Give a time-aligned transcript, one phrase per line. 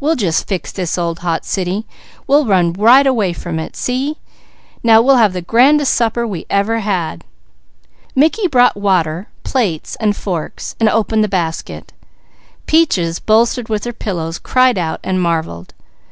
[0.00, 1.86] "We'll just fix this old hot city.
[2.26, 3.76] We'll run right away from it.
[3.76, 4.18] See?
[4.82, 7.22] Now we'll have the grandest supper we ever had."
[8.16, 11.92] Mickey brought water, plates, and forks, and opened the basket.
[12.66, 15.72] Peaches bolstered with her pillows cried out and marvelled.